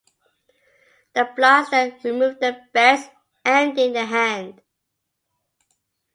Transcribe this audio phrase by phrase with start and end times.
[1.13, 3.07] The blinds then remove their bets,
[3.45, 4.59] ending the hand.